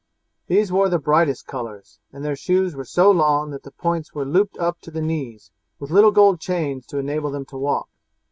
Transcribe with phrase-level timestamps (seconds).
[0.47, 4.25] These wore the brightest colours, and their shoes were so long that the points were
[4.25, 7.87] looped up to the knees with little gold chains to enable them to walk.